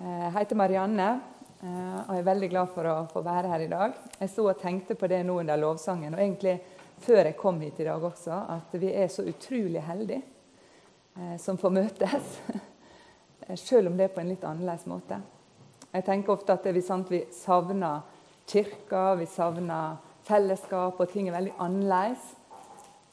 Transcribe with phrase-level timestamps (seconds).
[0.00, 1.28] Eh, jeg heter Marianne og
[1.62, 3.92] og er veldig glad for å få være her i dag.
[4.18, 6.56] Jeg så og tenkte på det nå under lovsangen, og egentlig
[7.04, 10.24] før jeg kom hit i dag også, at vi er så utrolig heldige
[11.14, 12.34] eh, som får møtes.
[13.68, 15.20] Selv om det er på en litt annerledes måte.
[15.92, 18.02] Jeg tenker ofte at vi, sant, vi savner
[18.50, 22.26] kirka, vi savner fellesskap, og ting er veldig annerledes.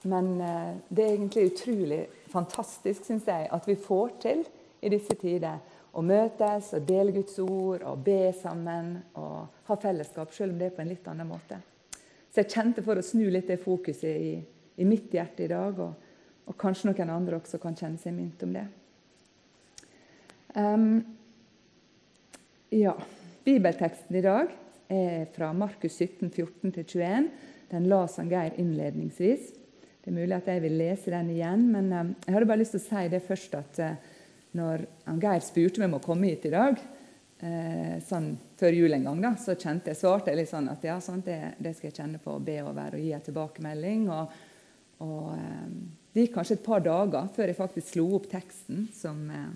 [0.10, 0.38] Men
[0.90, 4.46] det er egentlig utrolig fantastisk, syns jeg, at vi får til
[4.82, 5.60] i disse tider
[5.94, 10.70] å møtes og dele Guds ord og be sammen og ha fellesskap, selv om det
[10.70, 11.60] er på en litt annen måte.
[12.30, 14.34] Så jeg kjente for å snu litt det fokuset i,
[14.78, 16.10] i mitt hjerte i dag, og,
[16.46, 18.66] og, kanskje noen andre også kan kjenne seg mynt om det.
[20.54, 20.90] Um,
[22.74, 22.94] ja,
[23.46, 24.54] Bibelteksten i dag
[24.94, 27.30] er fra Markus 17, 14-21.
[27.70, 29.50] Den la Geir innledningsvis.
[30.00, 32.78] Det er mulig at jeg vil lese den igjen, men um, jeg hadde bare lyst
[32.78, 34.16] til å si det først at uh,
[34.58, 34.86] når
[35.22, 36.80] Geir spurte meg om å komme hit i dag,
[37.46, 40.86] eh, sånn før jul en gang, da, så kjente jeg, svarte jeg litt sånn at
[40.86, 44.10] ja, sånn, det, det, skal jeg kjenne på å be over og gi en tilbakemelding.
[44.16, 44.36] Og,
[45.06, 45.72] og eh,
[46.10, 49.48] Det gikk kanskje et par dager før jeg faktisk slo opp teksten som, eh,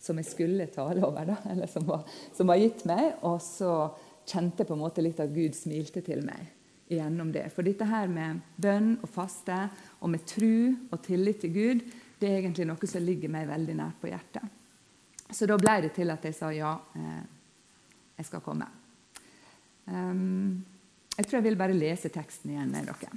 [0.00, 3.16] som jeg skulle tale over, da, eller som var, som var, gitt meg.
[3.26, 3.74] Og så
[4.28, 6.56] kjente jeg på en måte litt at Gud smilte til meg
[6.90, 7.46] gjennom det.
[7.54, 9.56] For dette her med bønn og faste
[10.02, 11.84] og med tru og tillit til Gud,
[12.20, 14.58] det er egentlig noe som ligger meg veldig nært på hjertet.
[15.30, 17.22] Så da ble det til at jeg sa ja, eh,
[18.18, 18.66] jeg skal komme.
[19.86, 20.60] Um,
[21.16, 23.10] jeg tror jeg vil bare lese teksten igjen med dere.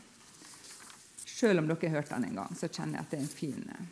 [1.26, 3.34] Selv om dere har hørt den en gang, så kjenner jeg at det er en
[3.34, 3.86] fin eh,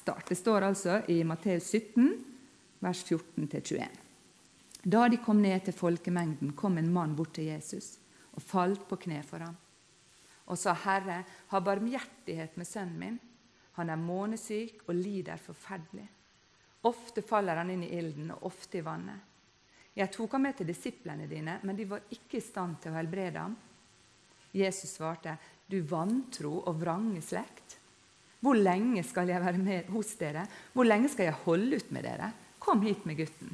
[0.00, 0.26] start.
[0.32, 2.08] Det står altså i Matteus 17,
[2.82, 3.98] vers 14-21.
[4.82, 7.94] Da de kom ned til folkemengden, kom en mann bort til Jesus
[8.32, 9.58] og falt på kne for ham
[10.52, 13.20] og sa, 'Herre, ha barmhjertighet med sønnen min.'
[13.78, 16.06] Han er månesyk og lider forferdelig.
[16.88, 19.28] Ofte faller han inn i ilden, og ofte i vannet.
[19.94, 22.98] Jeg tok ham med til disiplene dine, men de var ikke i stand til å
[22.98, 23.54] helbrede ham.
[24.52, 25.36] Jesus svarte,
[25.68, 27.76] du vantro og vrange slekt.
[28.42, 30.46] Hvor lenge skal jeg være med hos dere?
[30.72, 32.32] Hvor lenge skal jeg holde ut med dere?
[32.62, 33.52] Kom hit med gutten.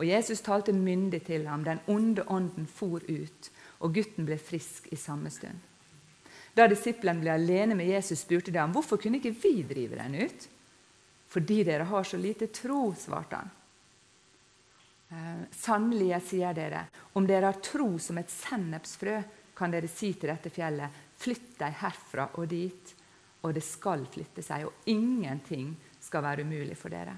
[0.00, 1.64] Og Jesus talte myndig til ham.
[1.66, 3.50] Den onde ånden for ut,
[3.84, 5.69] og gutten ble frisk i samme stund.
[6.60, 10.18] Da disiplene ble alene med Jesus, spurte de ham hvorfor kunne ikke vi drive den
[10.20, 10.42] ut.
[11.32, 13.52] Fordi dere har så lite tro, svarte han.
[15.10, 16.82] Eh, sannelig, jeg sier dere,
[17.16, 19.14] om dere har tro som et sennepsfrø,
[19.56, 22.92] kan dere si til dette fjellet, flytt deg herfra og dit,
[23.40, 27.14] og det skal flytte seg, og ingenting skal være umulig for dere.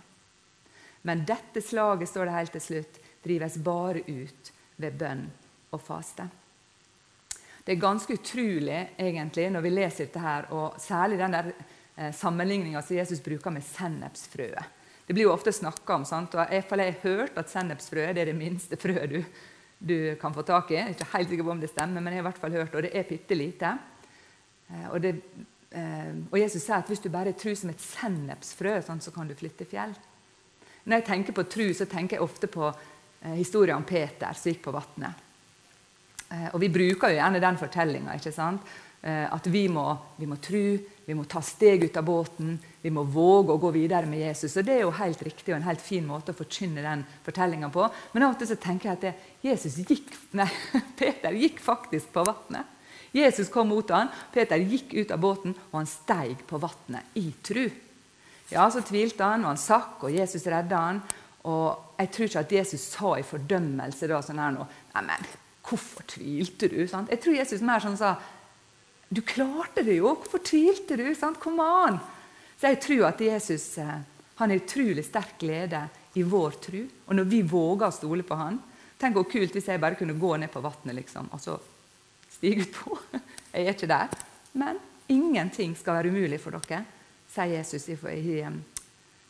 [1.02, 5.26] Men dette slaget, står det helt til slutt, drives bare ut ved bønn
[5.74, 6.28] og faste.
[7.62, 12.10] Det er ganske utrolig egentlig, når vi leser dette, her, og særlig den der eh,
[12.14, 14.80] sammenligninga som Jesus bruker med sennepsfrøet.
[15.06, 16.34] Det blir jo ofte snakka om, sant?
[16.34, 19.18] og jeg, jeg har hørt at sennepsfrøet er det minste frøet du,
[19.78, 20.78] du, kan få tak i.
[20.78, 22.58] Jeg er ikke helt sikker på om det stemmer, men jeg har i hvert fall
[22.58, 23.72] hørt, og det er bitte lite.
[24.70, 29.02] Eh, og, eh, og, Jesus sier at hvis du bare tror som et sennepsfrø, sånn,
[29.02, 29.94] så kan du flytte fjell.
[30.82, 34.50] Når jeg tenker på tru, så tenker jeg ofte på eh, historien om Peter som
[34.50, 35.28] gikk på vannet.
[36.32, 38.16] Eh, og vi bruker jo gjerne den fortellinga.
[39.02, 39.84] Eh, at vi må,
[40.16, 40.62] vi må tro,
[41.04, 44.54] vi må ta steg ut av båten, vi må våge å gå videre med Jesus.
[44.56, 47.72] Og Det er jo helt riktig og en helt fin måte å forkynne den fortellinga
[47.74, 47.88] på.
[48.14, 50.48] Men av og til så tenker jeg at det, Jesus gikk, nei,
[50.98, 52.78] Peter gikk faktisk på vannet.
[53.12, 57.26] Jesus kom mot ham, Peter gikk ut av båten, og han steig på vannet i
[57.44, 57.66] tru.
[58.52, 61.02] Ja, Så tvilte han, og han sakk, og Jesus redda han.
[61.50, 65.26] Og jeg tror ikke at Jesus sa i fordømmelse da sånn her nå Neimen,
[65.62, 66.80] Hvorfor tvilte du?
[66.90, 67.10] Sant?
[67.12, 68.16] Jeg tror Jesus mer sånn sa
[69.12, 70.14] Du klarte det jo!
[70.16, 71.06] Hvorfor tvilte du?
[71.14, 71.38] Sant?
[71.40, 72.00] Kom an!
[72.58, 74.00] Så jeg tror at Jesus eh,
[74.38, 75.84] han er utrolig sterk glede
[76.18, 76.82] i vår tro.
[77.06, 78.60] Og når vi våger å stole på han
[79.02, 81.56] Tenk hvor kult hvis jeg bare kunne gå ned på vannet liksom, og så
[82.30, 82.94] stige utpå.
[83.52, 84.12] Jeg er ikke der.
[84.54, 84.78] Men
[85.10, 86.84] ingenting skal være umulig for dere,
[87.32, 87.96] sier Jesus i,
[88.46, 88.60] um,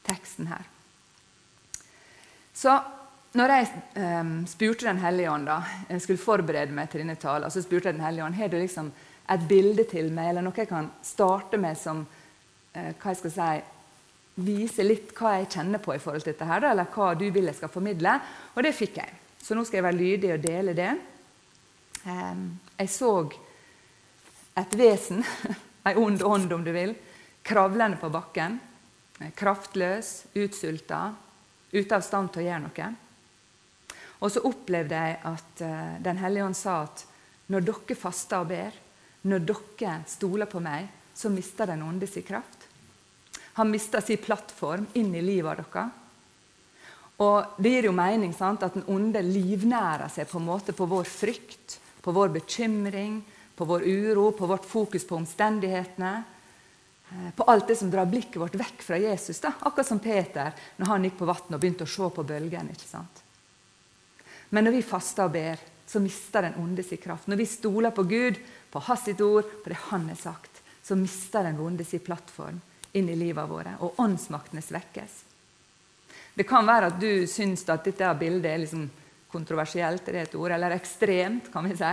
[0.05, 0.67] teksten her.
[2.53, 2.75] Så
[3.33, 7.51] når jeg um, spurte Den hellige ånd, da, jeg skulle forberede meg til denne talen,
[7.51, 8.91] så spurte jeg Den hellige ånd, har du liksom
[9.33, 13.33] et bilde til meg, eller noe jeg kan starte med som uh, hva jeg skal
[13.33, 13.53] si,
[14.45, 17.49] vise litt hva jeg kjenner på i forhold til dette, her, eller hva du vil
[17.49, 18.17] jeg skal formidle.
[18.53, 19.15] Og det fikk jeg.
[19.43, 20.91] Så nå skal jeg være lydig og dele det.
[22.05, 22.45] Um,
[22.77, 23.13] jeg så
[24.61, 25.23] et vesen,
[25.89, 26.93] ei ond ånd om du vil,
[27.47, 28.59] kravlende på bakken.
[29.39, 31.07] Kraftløs, utsulta,
[31.73, 32.91] ute av stand til å gjøre noe.
[34.23, 37.07] Og så opplevde jeg at uh, Den hellige ånd sa at
[37.53, 38.77] når dere faster og ber,
[39.29, 42.69] når dere stoler på meg, så mister den onde sin kraft.
[43.59, 45.89] Han mister sin plattform inn i livet dere.
[47.23, 50.89] Og Det gir jo mening sant, at den onde livnærer seg på en måte på
[50.89, 53.21] vår frykt, på vår bekymring,
[53.55, 56.15] på vår uro, på vårt fokus på omstendighetene.
[57.13, 59.41] Eh, på alt det som drar blikket vårt vekk fra Jesus.
[59.41, 59.53] Da.
[59.61, 62.73] Akkurat som Peter når han gikk på vannet og begynte å se på bølgene.
[62.73, 63.23] ikke sant?
[64.53, 67.29] Men når vi faster og ber, så mister den onde sin kraft.
[67.29, 68.39] Når vi stoler på Gud,
[68.71, 72.61] på hans sitt ord, på det han har sagt, så mister den onde sin plattform
[72.93, 75.19] inn i livet våre, og åndsmaktene svekkes.
[76.35, 78.87] Det kan være at du syns at dette bildet er liksom
[79.33, 81.93] kontroversielt, er et ord, eller ekstremt, kan vi si.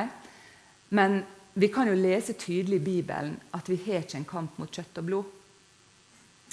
[0.95, 1.21] Men
[1.59, 4.99] vi kan jo lese tydelig i Bibelen at vi har ikke en kamp mot kjøtt
[4.99, 5.35] og blod.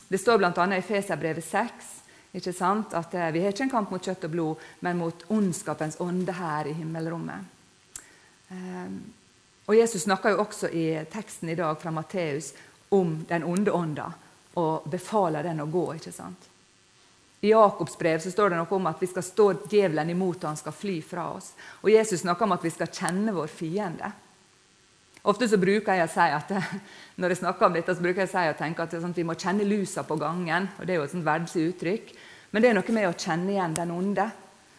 [0.06, 0.66] Det står bl.a.
[0.76, 1.94] i Feserbrevet 6
[2.36, 2.94] ikke sant?
[2.94, 6.36] At eh, Vi har ikke en kamp mot kjøtt og blod, men mot ondskapens ånde
[6.36, 7.54] her i himmelrommet.
[8.52, 8.90] Eh,
[9.66, 12.52] og Jesus snakker jo også i teksten i dag fra Matteus
[12.94, 14.12] om den onde ånda
[14.56, 15.88] og befaler den å gå.
[15.96, 16.52] ikke sant?
[17.40, 20.48] I Jakobs brev så står det noe om at vi skal stå djevelen imot og
[20.48, 21.52] han skal fly fra oss.
[21.82, 24.12] Og Jesus snakker om at vi skal kjenne vår fiende.
[25.26, 26.52] Ofte så bruker jeg å si at
[27.20, 29.26] når jeg snakker om dette, så bruker jeg å si og tenke at, sånn vi
[29.26, 30.68] må kjenne lusa på gangen.
[30.78, 32.12] og Det er jo et sånt verdslig uttrykk.
[32.52, 34.26] Men det er noe med å kjenne igjen den onde.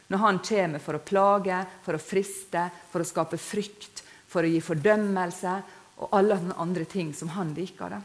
[0.08, 4.52] Når han kommer for å plage, for å friste, for å skape frykt, for å
[4.52, 5.56] gi fordømmelse
[5.98, 7.92] og alle andre ting som han liker.
[7.92, 8.02] det.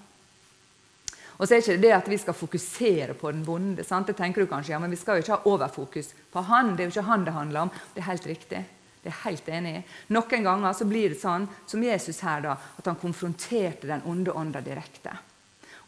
[1.39, 3.85] Og så er ikke det at vi skal fokusere på den vonde.
[3.85, 4.07] sant?
[4.07, 6.77] Det tenker du kanskje, ja, Men vi skal jo ikke ha overfokus på han.
[6.77, 7.71] Det er jo ikke han det handler om.
[7.95, 8.65] Det er helt riktig.
[9.03, 9.83] Det er helt enig i.
[10.15, 14.35] Noen ganger så blir det sånn som Jesus her, da, at han konfronterte den onde
[14.39, 15.17] ånda direkte.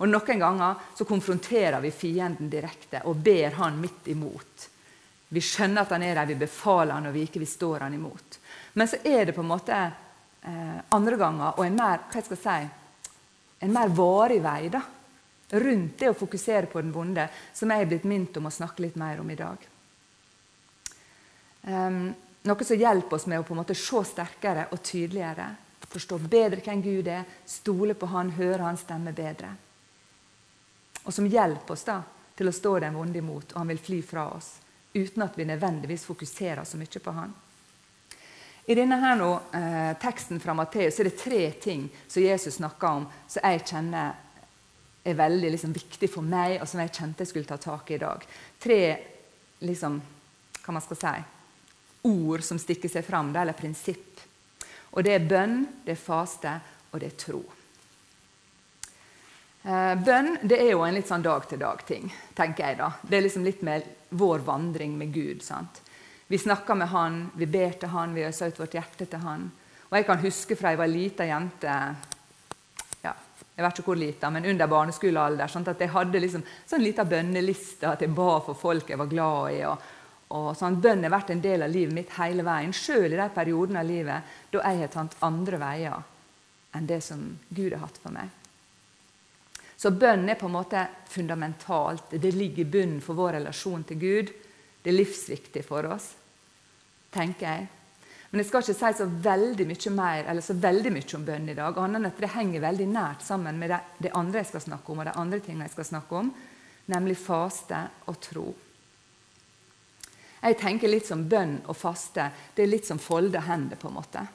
[0.03, 4.69] Og Noen ganger så konfronterer vi fienden direkte og ber han midt imot.
[5.35, 7.95] Vi skjønner at han er der, vi befaler han, og vi ikke vi står han
[7.95, 8.39] imot.
[8.75, 12.29] Men så er det på en måte eh, andre ganger og en mer hva jeg
[12.29, 12.59] skal si,
[13.65, 14.83] en mer varig vei da,
[15.55, 18.83] rundt det å fokusere på den vonde, som jeg er blitt minnet om å snakke
[18.83, 19.71] litt mer om i dag.
[21.65, 22.11] Um,
[22.45, 25.51] noe som hjelper oss med å på en måte se sterkere og tydeligere.
[25.95, 29.53] Forstå bedre hvem Gud er, stole på Han, høre Hans stemme bedre
[31.05, 32.01] og som hjelper oss da
[32.35, 34.57] til å stå den vonde imot, og han vil fly fra oss.
[34.95, 37.33] Uten at vi nødvendigvis fokuserer så mye på han.
[38.65, 42.89] I denne her nå, eh, teksten fra Matteus er det tre ting som Jesus snakker
[42.89, 44.15] om, som jeg kjenner
[45.05, 47.95] er veldig liksom, viktig for meg, og som jeg kjente jeg skulle ta tak i
[47.95, 48.25] i dag.
[48.59, 48.81] Tre
[49.61, 50.01] liksom,
[50.65, 51.15] hva man skal si,
[52.05, 54.21] ord som stikker seg fram, eller prinsipp.
[54.95, 56.53] Og det er bønn, det er faste,
[56.93, 57.43] og det er tro.
[59.65, 62.79] Eh, bønn det er jo en litt sånn dag-til-dag-ting, tenker jeg.
[62.79, 62.93] da.
[63.03, 65.43] Det er liksom litt med vår vandring med Gud.
[65.43, 65.81] sant?
[66.29, 69.51] Vi snakker med Han, vi ber til Han, vi øser ut vårt hjerte til Han.
[69.91, 71.75] Og Jeg kan huske fra jeg var lita jente
[73.03, 73.13] ja,
[73.57, 77.05] jeg vet ikke hvor lita, men under barneskolealder, sånn at jeg hadde liksom sånn lita
[77.05, 79.61] bønneliste at jeg ba for folk jeg var glad i.
[79.69, 79.79] og,
[80.35, 83.29] og sånn, Bønn har vært en del av livet mitt hele veien, sjøl i de
[83.35, 86.01] periodene av livet da jeg har tatt andre veier
[86.75, 87.21] enn det som
[87.55, 88.33] Gud har hatt for meg.
[89.77, 92.15] Så bønn er på en måte fundamentalt.
[92.19, 94.31] Det ligger i bunnen for vår relasjon til Gud.
[94.83, 96.13] Det er livsviktig for oss,
[97.15, 97.67] tenker jeg.
[98.31, 101.51] Men jeg skal ikke si så veldig mye mer eller så veldig mye om bønn
[101.53, 101.79] i dag.
[101.79, 104.93] annet enn at Det henger veldig nært sammen med det, det andre jeg skal snakke
[104.93, 106.33] om, og de andre tingene jeg skal snakke om,
[106.87, 108.55] nemlig faste og tro.
[110.45, 112.29] Jeg tenker litt som bønn og faste.
[112.55, 113.77] Det er litt som folde hender.
[113.81, 114.27] på en måte.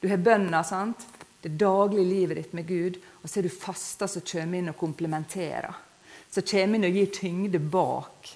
[0.00, 1.06] Du har bønna, sant?
[1.44, 4.78] det daglige livet ditt med Gud, og så er du fasta som kommer inn og
[4.80, 5.74] komplementerer.
[6.32, 8.30] Som kommer inn og gir tyngde bak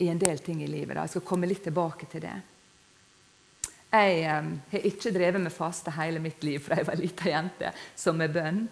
[0.00, 0.94] i en del ting i livet.
[0.96, 1.04] Da.
[1.04, 2.32] Jeg skal komme litt tilbake til det.
[3.92, 7.74] Jeg eh, har ikke drevet med faste hele mitt liv fra jeg var lita jente,
[7.92, 8.64] som med bønn.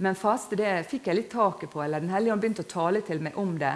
[0.00, 1.84] Men faste det fikk jeg litt taket på.
[1.84, 3.74] eller Den hellige ånd begynte å tale til meg om det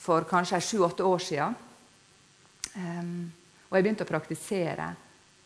[0.00, 1.60] for kanskje sju-åtte år siden.
[2.76, 3.32] Um,
[3.68, 4.92] og jeg begynte å praktisere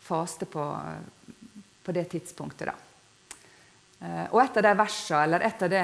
[0.01, 0.63] faste på,
[1.83, 2.71] på det tidspunktet.
[2.71, 2.75] da.
[4.01, 5.83] Uh, og et av de versene, eller et av de,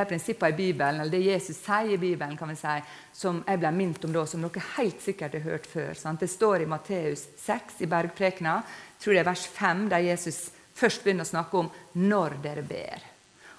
[0.00, 2.76] de prinsippene i Bibelen, eller det Jesus sier i Bibelen, kan vi si,
[3.12, 5.92] som jeg ble minnet om da, som dere helt sikkert har hørt før.
[5.98, 6.24] Sant?
[6.24, 8.62] Det står i Matteus 6 i Bergprekena,
[8.98, 13.06] tror det er vers 5, der Jesus først begynner å snakke om 'når dere ber'.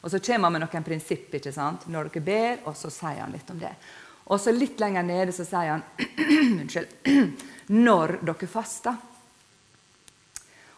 [0.02, 1.88] Og så kommer han med noen prinsipp ikke sant?
[1.88, 3.74] når dere ber, og så sier han litt om det.
[4.30, 5.86] Og så litt lenger nede så sier han
[6.62, 6.92] unnskyld,
[7.86, 8.98] når dere faster.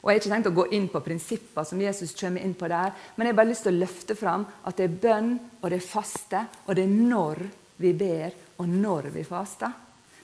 [0.01, 2.69] Og Jeg har ikke tenkt å gå inn på prinsipper som Jesus kommer inn på
[2.71, 5.67] der, men jeg har bare lyst til å løfte fram at det er bønn, og
[5.69, 7.43] det er faste, og det er når
[7.81, 9.75] vi ber, og når vi faster.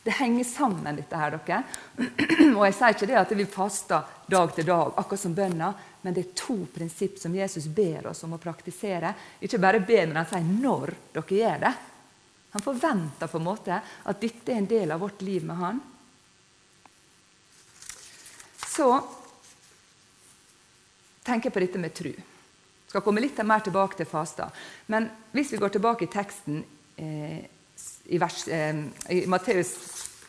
[0.08, 1.60] Det henger sammen, dette her, dere.
[2.56, 5.74] Og jeg sier ikke det at vi faster dag til dag, akkurat som bønna,
[6.06, 9.12] men det er to prinsipp som Jesus ber oss om å praktisere.
[9.44, 11.74] Ikke bare be, men han sier når dere gjør det.
[12.58, 15.82] Han forventer på en måte at dette er en del av vårt liv med han.
[18.66, 18.88] Så
[21.22, 22.10] tenker jeg på dette med tru.
[22.10, 24.48] Jeg skal komme litt mer tilbake til fasta.
[24.90, 25.06] Men
[25.38, 26.64] hvis vi går tilbake i teksten
[26.98, 27.46] eh,
[28.10, 28.82] i, vers, eh,
[29.14, 29.78] i Matteus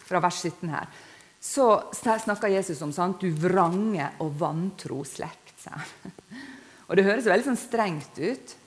[0.05, 0.93] fra vers 17 her,
[1.41, 3.25] så snakker Jesus om sant?
[3.25, 5.65] du vrange og vantro slekt.
[6.93, 8.59] Og Det høres veldig sånn strengt ut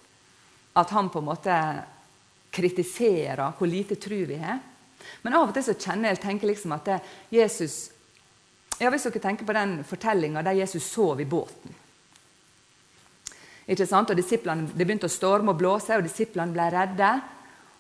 [0.82, 1.64] at han på en måte
[2.52, 4.60] kritiserer hvor lite tro vi har.
[5.24, 6.94] Men av og til så kjenner jeg tenker liksom at
[7.32, 7.90] Jesus
[8.82, 11.76] ja, Hvis dere tenker på den fortellinga der Jesus sov i båten.
[13.70, 14.10] Ikke sant?
[14.10, 17.12] Og Det begynte å storme og blåse, og disiplene ble redde.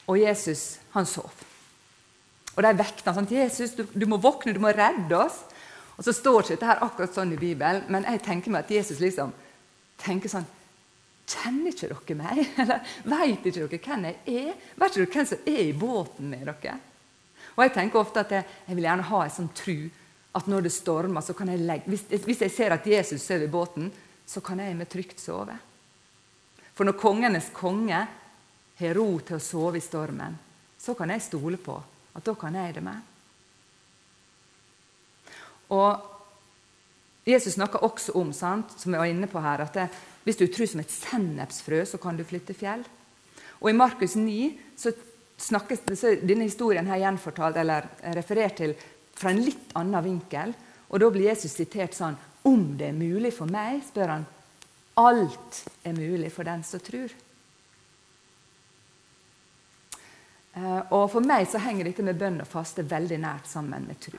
[0.06, 1.32] Og Jesus han sov.
[2.56, 5.42] Og de vekket han sånn 'Jesus, du, du, må våkne, du må redde oss.'
[5.98, 8.72] Og Så står ikke dette her akkurat sånn i Bibelen, men jeg tenker meg at
[8.72, 9.34] Jesus liksom
[9.98, 10.48] tenker sånn
[11.32, 12.44] Kjenner ikke dere meg?
[12.62, 14.54] Eller vet ikke dere hvem jeg er?
[14.76, 16.78] Vet ikke dere hvem som er i båten med dere?
[17.56, 19.90] Og Jeg tenker ofte at jeg, jeg vil gjerne ha en sånn tru
[20.32, 23.46] at når det stormer, så kan jeg legge hvis, hvis jeg ser at Jesus sover
[23.46, 23.90] i båten,
[24.26, 25.58] så kan jeg med trygt sove.
[26.72, 28.00] For når kongenes konge
[28.80, 30.38] har ro til å sove i stormen,
[30.80, 31.76] så kan jeg stole på
[32.16, 33.10] at da kan jeg det med.
[35.72, 39.90] Og Jesus snakker også om sant, som jeg var inne på her, at det,
[40.24, 42.84] hvis du tror som et sennepsfrø, så kan du flytte fjell.
[43.62, 44.94] Og I Markus 9 så
[45.42, 47.88] snakkes så denne historien her gjenfortalt, eller
[48.18, 48.76] referert til
[49.18, 50.54] fra en litt annen vinkel.
[50.90, 54.24] Og Da blir Jesus sitert sånn Om det er mulig for meg, spør han.
[54.98, 57.14] Alt er mulig for den som tror.
[60.54, 64.02] Eh, og For meg så henger dette med bønn og faste veldig nært sammen med
[64.02, 64.18] tro.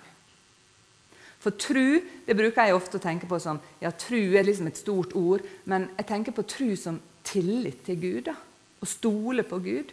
[1.43, 4.79] For tru det bruker jeg ofte å tenke på som ja, tru er liksom et
[4.79, 5.43] stort ord.
[5.67, 8.25] Men jeg tenker på tru som tillit til Gud.
[8.31, 8.37] da,
[8.83, 9.91] Å stole på Gud.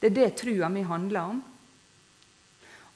[0.00, 1.42] Det er det trua mi handler om.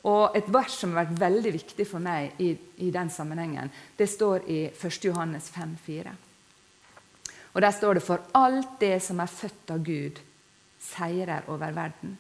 [0.08, 2.52] Og Et vers som har vært veldig viktig for meg i,
[2.86, 5.04] i den sammenhengen, det står i 1.
[5.04, 6.14] Johannes 5,4.
[7.54, 10.18] Og Der står det for alt det som er født av Gud,
[10.78, 12.18] seirer over verden.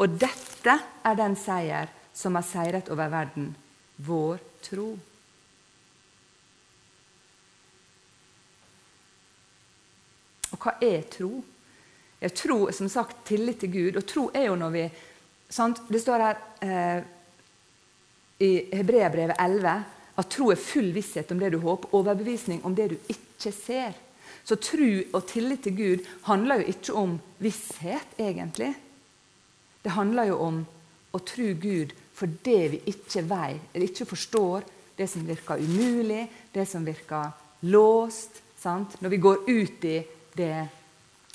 [0.00, 3.52] Og dette er den seier som har seiret over verden,
[3.96, 4.90] vår tro.
[10.52, 11.32] Og hva er tro?
[12.38, 13.98] Tro som sagt tillit til Gud.
[13.98, 14.84] Og tro er jo når vi
[15.52, 15.82] sant?
[15.88, 17.02] Det står her eh,
[18.42, 19.74] i Hebreabrevet 11
[20.20, 23.96] at tro er full visshet om det du håper, overbevisning om det du ikke ser.
[24.44, 28.72] Så tro og tillit til Gud handler jo ikke om visshet, egentlig.
[29.82, 30.62] Det handler jo om
[31.12, 34.62] å tro Gud for det vi ikke eller ikke forstår,
[34.96, 37.32] det som virker umulig, det som virker
[37.66, 38.38] låst.
[38.58, 39.00] Sant?
[39.00, 39.96] Når vi går ut i
[40.36, 40.68] det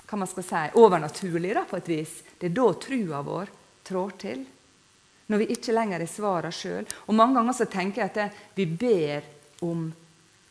[0.07, 3.51] hva man skal si, overnaturlige på et vis, det er da trua vår
[3.83, 4.45] trår til.
[5.27, 6.87] Når vi ikke lenger er svara sjøl.
[7.07, 9.27] Og mange ganger så tenker jeg at det, vi ber
[9.67, 9.89] om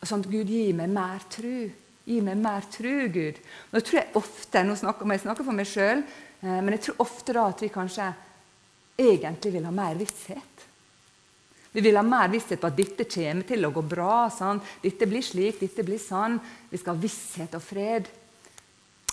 [0.05, 1.65] sånn Gud gi meg mer tru.
[2.05, 3.41] Gi meg mer tru, Gud.
[3.73, 6.05] Nå tror jeg ofte, nå snakker, jeg snakker for meg sjøl,
[6.45, 8.13] eh, men jeg tror ofte da at vi kanskje
[8.97, 10.65] egentlig vil ha mer visshet.
[11.71, 14.27] Vi vil ha mer visshet på at dette kommer til å gå bra.
[14.33, 14.61] Sånn.
[14.81, 16.39] Dette blir slik, dette blir sånn.
[16.71, 18.07] Vi skal ha visshet og fred.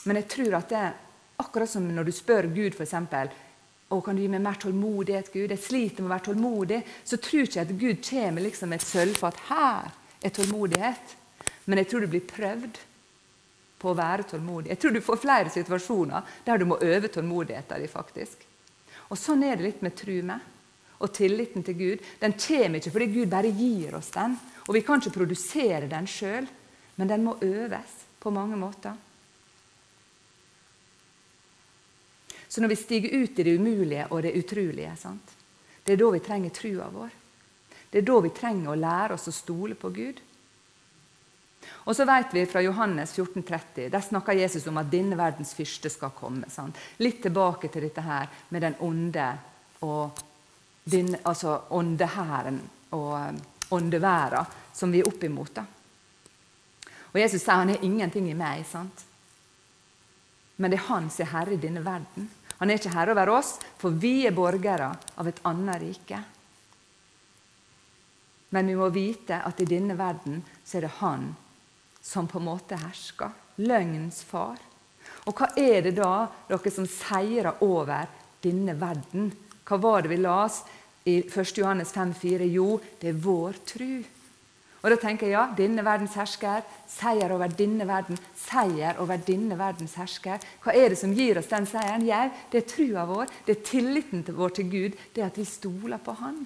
[0.05, 0.85] Men jeg tror at det
[1.43, 3.33] akkurat som når du spør Gud eksempel,
[3.93, 5.53] å, kan du gi meg mer tålmodighet, Gud?
[5.53, 6.81] Jeg sliter med å være tålmodig.
[7.05, 9.45] Så tror jeg ikke at Gud kommer liksom med et sølvfat.
[9.51, 9.93] Her
[10.25, 11.15] er tålmodighet.
[11.69, 12.81] Men jeg tror du blir prøvd
[13.81, 14.73] på å være tålmodig.
[14.73, 17.93] Jeg tror du får flere situasjoner der du må øve tålmodigheten din.
[17.93, 18.44] faktisk.
[19.15, 20.51] Og Sånn er det litt med tru med.
[20.99, 22.05] Og tilliten til Gud.
[22.19, 24.35] Den kommer ikke fordi Gud bare gir oss den.
[24.67, 26.47] Og vi kan ikke produsere den sjøl,
[26.99, 28.97] men den må øves på mange måter.
[32.49, 35.33] Så når vi stiger ut i det umulige og det utrolige, sant?
[35.85, 37.11] det er da vi trenger trua vår.
[37.91, 40.21] Det er da vi trenger å lære oss å stole på Gud.
[41.85, 45.55] Og så vet vi fra Johannes 14, 30, Der snakker Jesus om at denne verdens
[45.55, 46.51] fyrste skal komme.
[46.51, 46.79] Sant?
[46.99, 49.29] Litt tilbake til dette her med den onde
[49.85, 50.23] og
[50.85, 52.61] din, altså åndehæren
[52.93, 53.41] og um,
[53.71, 55.55] åndeværa som vi er opp imot.
[55.55, 55.65] Da.
[57.13, 58.65] Og Jesus sier han er ingenting i meg.
[58.67, 59.05] sant?
[60.57, 62.29] Men det er han som er herre i denne verden.
[62.59, 66.21] Han er ikke herre over oss, for vi er borgere av et annet rike.
[68.55, 71.33] Men vi må vite at i denne verden så er det han
[72.05, 73.33] som på en måte hersker.
[73.65, 74.61] Løgnens far.
[75.25, 78.11] Og hva er det da dere som seirer over
[78.45, 79.31] denne verden?
[79.65, 80.61] Hva var det vi las
[81.09, 81.55] i 1.
[81.57, 82.51] Johannes 5,4?
[82.53, 84.05] Jo, det er vår tru.
[84.85, 86.61] Og da tenker jeg ja, denne verdens hersker,
[86.93, 90.43] seier over denne verden, seier over denne verdens hersker.
[90.61, 92.05] Hva er det som gir oss den seieren?
[92.05, 95.47] Jau, det er trua vår, det er tilliten vår til Gud, det er at vi
[95.49, 96.45] stoler på Han.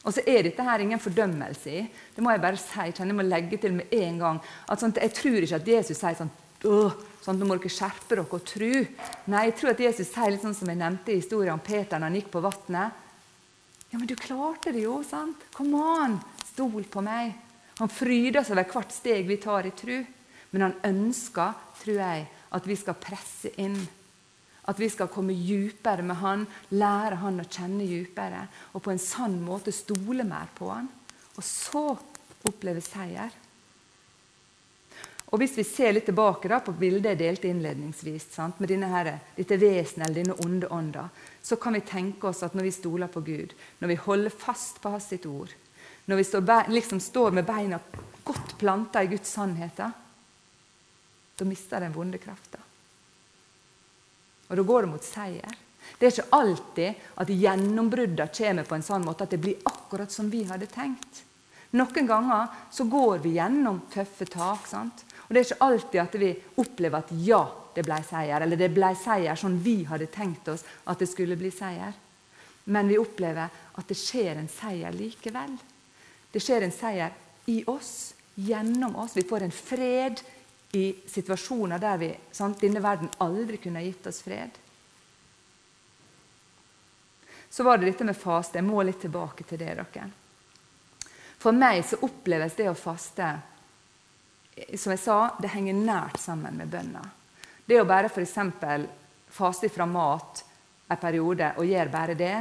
[0.00, 1.80] Og så er dette her ingen fordømmelse i.
[2.14, 2.86] Det må jeg bare si.
[2.88, 4.38] Jeg må legge til med en gang.
[4.68, 8.24] At sånt, jeg tror ikke at Jesus sier sånn sånn Nå må dere skjerpe dere
[8.24, 8.70] og tro.
[9.32, 12.00] Nei, jeg tror at Jesus sier litt sånn som jeg nevnte i historien om Peter
[12.00, 13.06] når han gikk på vannet.
[13.90, 15.40] Ja, men du klarte det jo, sant?
[15.56, 16.18] Kom an!
[16.52, 17.32] Stol på meg.
[17.80, 20.02] Han fryder seg over hvert steg vi tar i tro.
[20.52, 23.78] Men han ønsker, tror jeg, at vi skal presse inn.
[24.70, 28.46] At vi skal komme djupere med han, lære han å kjenne djupere.
[28.76, 30.86] Og på en sann måte stole mer på han.
[31.34, 31.84] Og så
[32.46, 33.32] oppleve seier.
[35.30, 39.12] Og Hvis vi ser litt tilbake da, på bildet jeg delte innledningsvis, sant, med her,
[39.36, 41.04] dette vesenet eller denne onde ånda,
[41.42, 44.80] så kan vi tenke oss at når vi stoler på Gud, når vi holder fast
[44.82, 45.52] på Hans sitt ord,
[46.10, 47.78] når vi står, liksom står med beina
[48.26, 49.92] godt planta i Guds sannheter,
[51.38, 52.58] da mister den vonde krafta.
[54.50, 55.58] Og da går det mot seier.
[55.98, 60.12] Det er ikke alltid at gjennombruddene kommer på en sånn måte at det blir akkurat
[60.12, 61.24] som vi hadde tenkt.
[61.78, 64.66] Noen ganger så går vi gjennom tøffe tak.
[64.66, 65.04] Sant?
[65.28, 68.72] Og Det er ikke alltid at vi opplever at ja, det ble seier, eller det
[68.74, 71.94] ble seier sånn vi hadde tenkt oss at det skulle bli seier.
[72.70, 73.46] Men vi opplever
[73.78, 75.54] at det skjer en seier likevel.
[76.32, 77.14] Det skjer en seier
[77.50, 79.14] i oss, gjennom oss.
[79.14, 80.22] Vi får en fred
[80.72, 84.58] i situasjoner der vi, sant, denne verden aldri kunne gitt oss fred.
[87.50, 88.60] Så var det dette med faste.
[88.60, 89.74] Jeg må litt tilbake til det.
[89.74, 90.10] dere.
[91.40, 93.32] For meg så oppleves det å faste
[94.76, 97.02] som jeg sa, det henger nært sammen med bønna.
[97.64, 98.36] Det å bare f.eks.
[99.30, 100.44] faste fra mat
[100.90, 102.34] en periode og gjøre bare det,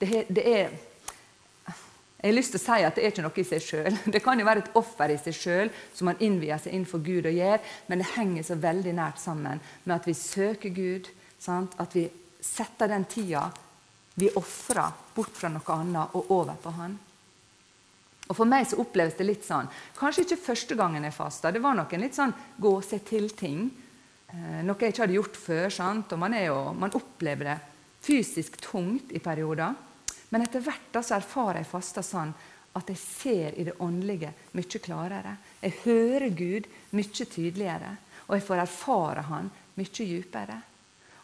[0.00, 0.72] det, det er
[2.20, 3.98] jeg har lyst til å si at Det er ikke noe i seg sjøl.
[4.12, 7.00] Det kan jo være et offer i seg sjøl som man innvier seg inn for
[7.00, 11.08] Gud og gjør, men det henger så veldig nært sammen med at vi søker Gud.
[11.40, 11.78] Sant?
[11.80, 12.04] At vi
[12.44, 13.46] setter den tida
[14.20, 16.98] vi ofrer, bort fra noe annet og over på Han.
[18.28, 21.50] Og For meg så oppleves det litt sånn Kanskje ikke første gangen jeg fasta.
[21.50, 23.70] Det var noen litt sånn gå og se til-ting.
[24.30, 25.68] Eh, noe jeg ikke hadde gjort før.
[25.72, 26.12] Sant?
[26.12, 27.58] Og man, jo, man opplever det
[28.04, 29.74] fysisk tungt i perioder.
[30.30, 32.32] Men etter hvert da så erfarer jeg fasta sånn
[32.78, 35.36] at jeg ser i det åndelige mye klarere.
[35.62, 37.96] Jeg hører Gud mye tydeligere,
[38.28, 40.60] og jeg får erfare Han mye dypere.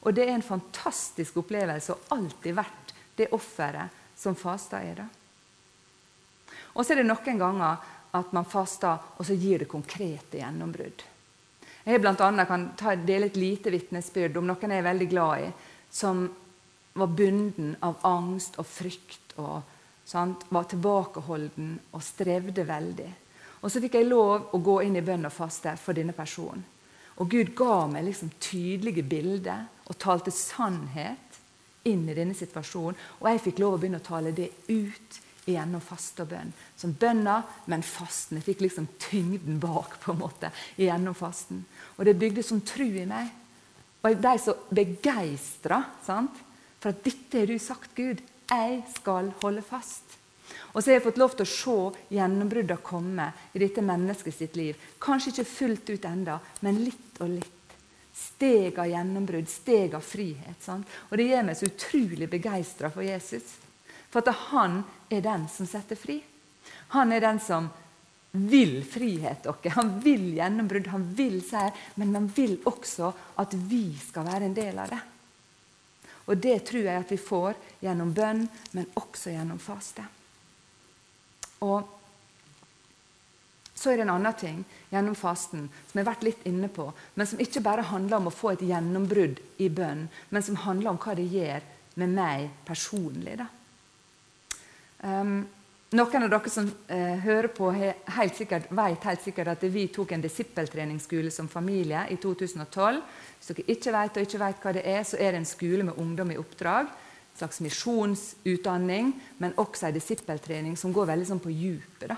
[0.06, 5.02] Og det er en fantastisk opplevelse og alltid vært det offeret som fasta er.
[5.02, 5.06] da.
[6.74, 11.04] Og så er det noen ganger at man faster, og så gir det konkrete gjennombrudd.
[11.86, 12.70] Jeg blant annet kan
[13.06, 15.50] dele et lite vitnesbyrd om noen jeg er veldig glad i,
[15.90, 16.24] som
[16.96, 19.60] var bunden av angst og frykt og
[20.06, 23.10] sant, var tilbakeholden og strevde veldig.
[23.62, 26.64] Og så fikk jeg lov å gå inn i bønn og faste for denne personen.
[27.16, 31.38] Og Gud ga meg liksom tydelige bilder og talte sannhet
[31.88, 32.98] inn i denne situasjonen.
[33.22, 36.52] Og jeg fikk lov å begynne å tale det ut gjennom faste og bønn.
[36.76, 37.38] Som bønna,
[37.70, 38.40] men fasten.
[38.40, 41.64] Jeg fikk liksom tyngden bak på en måte gjennom fasten.
[41.96, 43.32] Og det bygde sånn tru i meg.
[44.02, 45.80] Og jeg ble så begeistra
[46.86, 48.20] for at dette har du sagt, Gud.
[48.46, 50.12] Jeg skal holde fast.
[50.70, 54.54] Og så har jeg fått lov til å se gjennombruddene komme i dette mennesket sitt
[54.54, 54.78] liv.
[55.02, 57.74] Kanskje ikke fullt ut enda, men litt og litt.
[58.14, 60.60] Steg av gjennombrudd, steg av frihet.
[60.62, 60.86] Sant?
[61.10, 63.50] Og det gjør meg så utrolig begeistra for Jesus.
[64.14, 64.78] For at han
[65.10, 66.20] er den som setter fri.
[66.94, 67.66] Han er den som
[68.30, 69.74] vil frihet dere.
[69.74, 73.10] Han vil gjennombrudd, han vil seier, men han vil også
[73.42, 75.02] at vi skal være en del av det.
[76.26, 80.04] Og det tror jeg at vi får gjennom bønn, men også gjennom faste.
[81.64, 81.92] Og
[83.76, 86.88] så er det en annen ting gjennom fasten som jeg har vært litt inne på,
[87.14, 90.94] men som ikke bare handler om å få et gjennombrudd i bønn, men som handler
[90.94, 91.66] om hva det gjør
[92.00, 93.36] med meg personlig.
[95.04, 95.44] Um,
[95.94, 100.16] noen av dere som eh, hører på, helt sikkert, vet helt sikkert at vi tok
[100.16, 102.98] en disippeltreningsskole som familie i 2012.
[103.38, 105.86] Hvis dere ikke vet og ikke vet hva det er, så er det en skole
[105.86, 106.90] med ungdom i oppdrag.
[106.90, 112.16] En slags misjonsutdanning, men også en disippeltrening som går veldig sånn på djupet.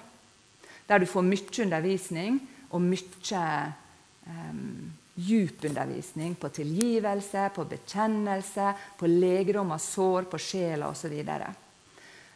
[0.89, 8.69] Der du får mye undervisning og mye djup djupundervisning på tilgivelse, på bekjennelse,
[9.01, 11.17] på legedom av sår på sjela osv.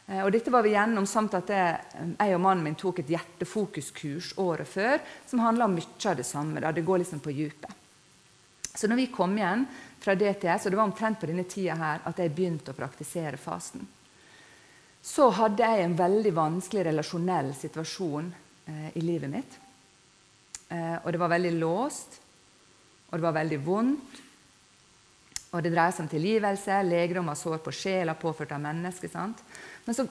[0.07, 4.33] Eh, og dette var vi gjennom samt at jeg og mannen min tok et hjertefokuskurs
[4.41, 6.59] året før som handla om mye av det samme.
[6.63, 6.71] Da.
[6.71, 7.79] Det går liksom på djupet.
[8.73, 9.67] Så når vi kom igjen
[10.01, 13.37] fra DTS, og det var omtrent på denne tida her at jeg begynte å praktisere
[13.37, 13.85] fasen,
[15.03, 18.29] så hadde jeg en veldig vanskelig relasjonell situasjon
[18.71, 19.57] eh, i livet mitt.
[20.71, 22.19] Eh, og det var veldig låst,
[23.09, 24.21] og det var veldig vondt.
[25.53, 29.09] Og det dreier seg om tilgivelse, legedom av sår på sjela påført av mennesker.
[29.09, 29.43] sant?
[29.85, 30.07] Men så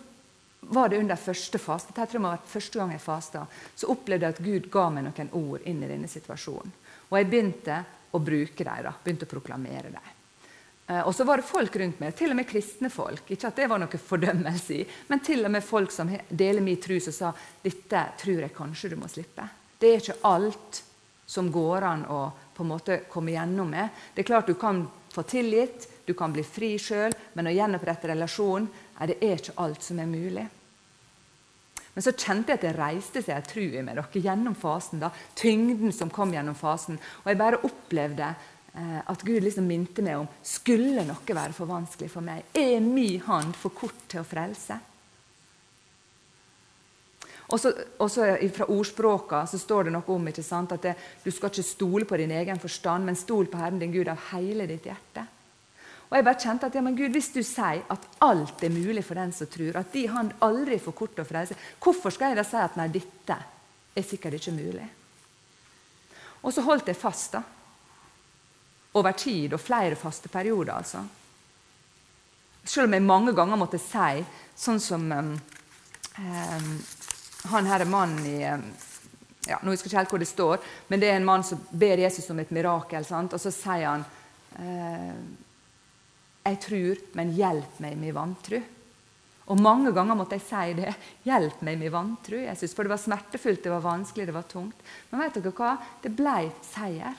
[0.70, 4.28] var det under første faste, jeg tror det var første gang jeg fasta, så opplevde
[4.28, 6.74] jeg at Gud ga meg noen ord inn i denne situasjonen.
[7.10, 7.78] Og jeg begynte
[8.14, 10.12] å bruke dem, da, begynte å proklamere dem.
[10.86, 13.26] Eh, og så var det folk rundt meg, til og med kristne folk.
[13.26, 16.80] Ikke at det var noe fordømmelse i, men til og med folk som deler min
[16.82, 19.48] tro, som sa dette tror jeg kanskje du må slippe.
[19.82, 20.82] Det er ikke alt
[21.26, 23.88] som går an å på en måte komme gjennom med.
[24.14, 28.10] Det er klart Du kan få tilgitt, du kan bli fri sjøl, men å gjenopprette
[28.10, 30.44] relasjonen nei, det er ikke alt som er mulig.
[31.92, 35.02] Men så kjente jeg at det reiste seg en tro i meg dere, gjennom fasen.
[35.02, 36.96] da, Tyngden som kom gjennom fasen.
[37.24, 41.68] Og jeg bare opplevde eh, at Gud liksom minte meg om skulle noe være for
[41.68, 42.48] vanskelig for meg.
[42.56, 44.80] Er min hand for kort til å frelse?
[47.52, 51.52] Og så Fra ordspråka så står det noe om ikke sant, at det, du skal
[51.52, 54.88] ikke stole på din egen forstand, men stol på Herren din Gud av hele ditt
[54.88, 55.26] hjerte.
[56.12, 59.04] Og jeg bare kjente at ja, men Gud, Hvis du sier at alt er mulig
[59.04, 62.40] for den som tror, at de han aldri får kort å frelse, hvorfor skal jeg
[62.40, 63.38] da si at nei, dette
[63.96, 64.88] er sikkert ikke mulig?
[66.42, 67.42] Og så holdt jeg fast da.
[68.94, 70.72] over tid og flere faste perioder.
[70.74, 71.00] altså.
[72.64, 74.24] Selv om jeg mange ganger måtte si
[74.56, 75.32] sånn som um,
[76.18, 76.74] um,
[77.50, 78.38] han her er mannen i
[79.48, 81.58] ja, nå husker jeg ikke helt hvor det står, men det er en mann som
[81.74, 83.02] ber Jesus om et mirakel.
[83.06, 83.34] Sant?
[83.34, 84.04] Og så sier han
[84.62, 85.16] eh,
[86.46, 88.60] Jeg tror, men hjelp meg med vantru.
[89.50, 90.94] Og mange ganger måtte jeg si det.
[91.26, 94.86] Hjelp meg med vantru, Jesus, for det var smertefullt, det var vanskelig, det var tungt.
[95.10, 95.74] Men vet dere hva?
[96.04, 96.38] Det ble
[96.70, 97.18] seier.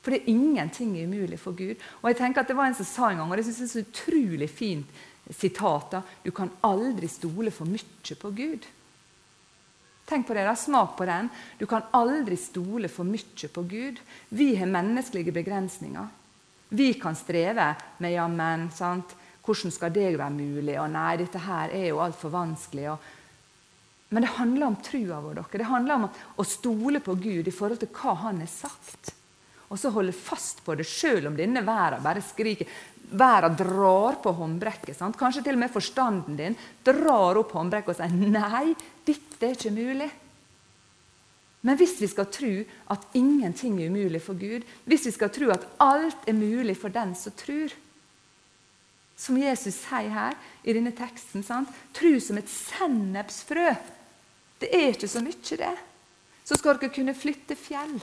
[0.00, 1.76] For det er ingenting umulig for Gud.
[2.00, 3.68] Og jeg tenker at Det var en som sa en gang, og det synes jeg
[3.68, 5.00] er så utrolig fint
[5.36, 8.64] sitat, Du kan aldri stole for mye på Gud.
[10.10, 11.28] Tenk på det, da, Smak på den.
[11.58, 14.00] Du kan aldri stole for mye på Gud.
[14.34, 16.08] Vi har menneskelige begrensninger.
[16.70, 18.70] Vi kan streve med 'jammen'.
[18.74, 19.14] sant?
[19.42, 22.90] 'Hvordan skal det være mulig?' og 'nei, dette her er jo altfor vanskelig'.
[22.90, 22.98] Og...
[24.10, 25.34] Men det handler om trua vår.
[25.34, 25.58] Dere.
[25.58, 29.14] Det handler om å stole på Gud i forhold til hva Han har sagt.
[29.70, 32.66] Og så holde fast på det sjøl om denne verden bare skriker.
[33.10, 34.96] Verden drar på håndbrekket.
[34.96, 35.16] Sant?
[35.18, 38.74] Kanskje til og med forstanden din drar opp håndbrekket og sier nei,
[39.06, 40.10] dette er ikke mulig.
[41.60, 42.52] Men hvis vi skal tro
[42.92, 46.92] at ingenting er umulig for Gud, hvis vi skal tro at alt er mulig for
[46.92, 47.72] den som tror
[49.20, 51.68] Som Jesus sier her i denne teksten sant?
[51.92, 53.74] Tro som et sennepsfrø.
[54.60, 55.74] Det er ikke så mye, det.
[56.44, 57.98] Så skal dere kunne flytte fjell.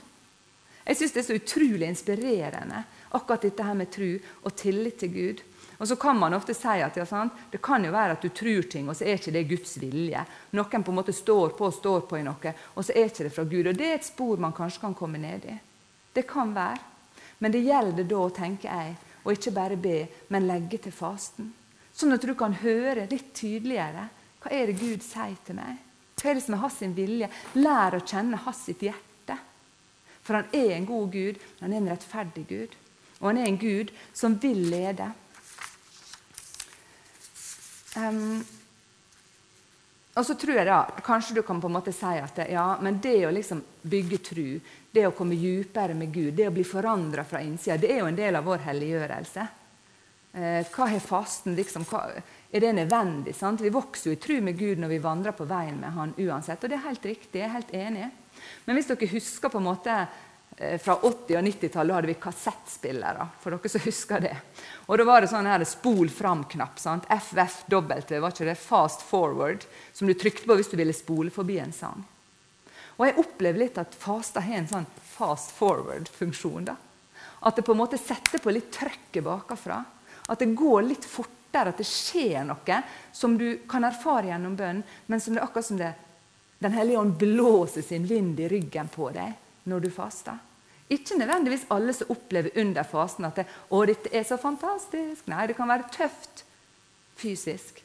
[0.86, 4.12] Jeg syns det er så utrolig inspirerende, akkurat dette her med tro
[4.46, 5.42] og tillit til Gud.
[5.78, 7.06] Og så kan man ofte si at ja,
[7.52, 10.24] det kan jo være at du tror ting, og så er ikke det Guds vilje.
[10.58, 13.28] Noen på en måte står på og står på i noe, og så er ikke
[13.28, 13.70] det fra Gud.
[13.70, 15.58] Og Det er et spor man kanskje kan komme ned i.
[16.14, 16.82] Det kan være.
[17.38, 19.98] Men det gjelder da, tenker jeg, å ikke bare be,
[20.34, 21.52] men legge til fasten.
[21.94, 24.08] Sånn at du kan høre litt tydeligere
[24.42, 25.78] hva er det Gud sier til meg.
[26.18, 27.28] Hva er det som er hans vilje?
[27.58, 29.38] Lær å kjenne hans hjerte.
[30.22, 32.76] For han er en god Gud, han er en rettferdig Gud.
[33.18, 35.10] Og han er en Gud som vil lede.
[37.96, 38.44] Um,
[40.18, 42.98] og så tror jeg da, Kanskje du kan på en måte si at ja, men
[43.02, 44.48] det å liksom bygge tru,
[44.90, 48.10] det å komme dypere med Gud, det å bli forandra fra innsida, det er jo
[48.10, 49.46] en del av vår helliggjørelse.
[50.38, 52.10] Eh, hva har fasten liksom, hva,
[52.50, 53.34] Er det nødvendig?
[53.36, 53.60] sant?
[53.60, 56.62] Vi vokser jo i tru med Gud når vi vandrer på veien med Han uansett.
[56.64, 57.40] Og det er helt riktig.
[57.40, 58.10] Jeg er helt enig.
[58.64, 59.96] Men hvis dere husker på en måte
[60.58, 63.28] fra 80- og 90-tallet hadde vi kassettspillere.
[63.40, 64.36] for dere som husker det.
[64.86, 66.78] Og Da var det sånn her spol fram-knapp.
[67.08, 68.58] FFW, var ikke det?
[68.58, 69.64] Fast forward.
[69.92, 72.04] Som du trykte på hvis du ville spole forbi en sang.
[72.98, 76.64] Og Jeg opplever litt at Fasta har en sånn fast forward-funksjon.
[76.64, 76.76] da.
[77.42, 79.84] At det på en måte setter på litt trøkket bakafra.
[80.28, 84.82] At det går litt fortere, at det skjer noe som du kan erfare gjennom bønn,
[85.06, 85.94] men som det akkurat som det
[86.58, 89.32] den hellige ånd blåser sin vind i ryggen på deg
[89.70, 90.38] når du faster.
[90.88, 95.26] Ikke nødvendigvis alle som opplever under fasen at det, å, dette er så fantastisk.
[95.28, 96.44] Nei, det kan være tøft
[97.18, 97.82] fysisk.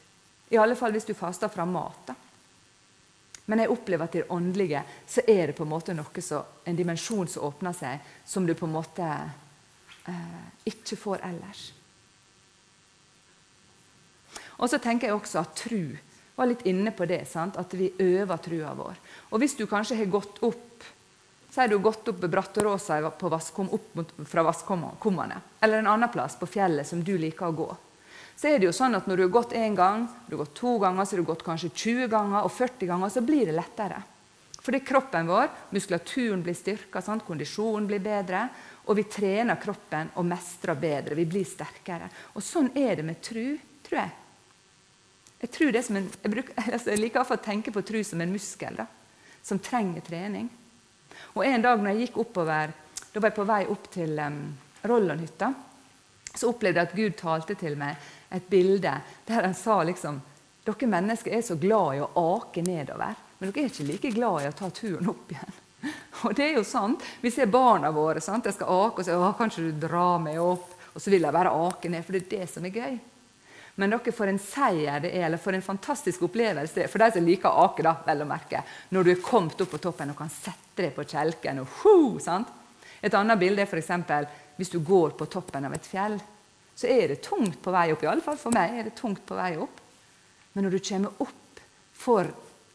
[0.50, 2.08] I alle fall hvis du faster fra mat.
[2.08, 2.14] da.
[3.46, 6.40] Men jeg opplever at i det åndelige så er det på en måte noe så,
[6.64, 9.08] en dimensjon som åpner seg, som du på en måte
[10.08, 11.66] eh, ikke får ellers.
[14.56, 15.96] Og så tenker jeg også at tru
[16.34, 17.24] var litt inne på det.
[17.28, 17.58] Sant?
[17.60, 19.00] At vi øver trua vår.
[19.30, 20.86] Og hvis du kanskje har gått opp
[21.54, 26.48] så har du gått opp Bratteråsa Vaskom, opp fra Vasskummene, eller en annen plass på
[26.50, 27.66] fjellet som du liker å gå.
[28.34, 30.56] Så er det jo sånn at Når du har gått én gang, du har gått
[30.58, 33.54] to ganger, så har du gått kanskje 20 ganger og 40 ganger, så blir det
[33.54, 34.00] lettere.
[34.64, 38.48] Fordi kroppen vår, muskulaturen blir styrka, kondisjonen blir bedre.
[38.90, 41.14] Og vi trener kroppen og mestrer bedre.
[41.14, 42.10] Vi blir sterkere.
[42.34, 43.54] Og sånn er det med tru,
[43.86, 44.10] tror jeg.
[45.44, 48.82] Jeg, tror en, jeg, bruker, altså jeg liker å tenke på tru som en muskel
[48.82, 48.90] da,
[49.38, 50.50] som trenger trening.
[51.34, 52.74] Og En dag når jeg gikk oppover,
[53.12, 54.38] da var jeg på vei opp til um,
[54.82, 55.52] Rollonhytta,
[56.34, 57.96] så opplevde jeg at Gud talte til meg
[58.34, 58.94] et bilde
[59.26, 60.20] der han sa liksom
[60.64, 64.42] dere mennesker er så glad i å ake nedover, men dere er ikke like glad
[64.42, 65.58] i å ta turen opp igjen.
[66.24, 67.02] Og det er jo sant.
[67.20, 68.22] Vi ser barna våre.
[68.24, 68.46] sant?
[68.46, 71.50] De skal ake og sier 'Kanskje du drar meg opp?' Og så vil de bare
[71.50, 72.98] ake ned, for det er det som er gøy.
[73.74, 77.02] Men dere, for en seier det er, eller for en fantastisk opplevelse det er, for
[77.02, 78.62] de som liker å ake, da, vel å merke,
[78.94, 81.64] når du er kommet opp på toppen og kan sette deg på kjelken.
[81.64, 82.52] og ho, sant?
[83.02, 83.90] Et annet bilde er f.eks.
[84.56, 86.20] hvis du går på toppen av et fjell.
[86.74, 88.02] Så er det tungt på vei opp.
[88.02, 89.82] i alle fall For meg er det tungt på vei opp.
[90.54, 91.60] Men når du kommer opp,
[91.94, 92.28] for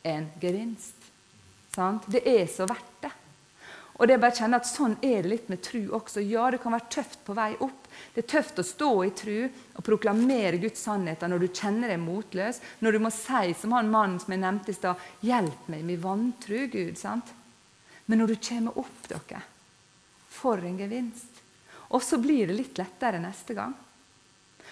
[0.04, 1.10] en gevinst.
[1.76, 2.08] Sant?
[2.08, 3.12] Det er så verdt det.
[4.00, 6.24] Og det er bare å kjenne at Sånn er det litt med tru også.
[6.24, 7.79] Ja, det kan være tøft på vei opp,
[8.14, 12.02] det er tøft å stå i tru og proklamere Guds sannheter når du kjenner deg
[12.04, 12.62] motløs.
[12.80, 16.02] Når du må si som han mannen som jeg nevnte i stad 'Hjelp meg min
[16.02, 16.98] vantru, Gud'.
[16.98, 17.34] sant?
[18.06, 19.42] Men når du kommer opp, dere
[20.30, 21.42] For en gevinst.
[21.90, 23.74] Og så blir det litt lettere neste gang.